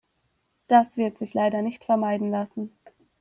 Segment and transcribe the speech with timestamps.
[0.65, 2.75] Das wird sich leider nicht vermeiden lassen.